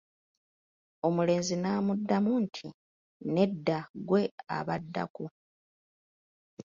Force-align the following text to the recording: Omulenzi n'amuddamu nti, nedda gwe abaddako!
Omulenzi 1.07 1.55
n'amuddamu 1.57 2.31
nti, 2.43 2.67
nedda 3.33 3.77
gwe 4.07 4.21
abaddako! 4.57 5.25